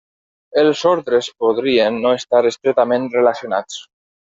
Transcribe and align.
Els 0.61 0.79
ordres 0.91 1.29
podrien 1.43 2.01
no 2.07 2.15
estar 2.23 2.41
estretament 2.53 3.07
relacionats. 3.21 3.79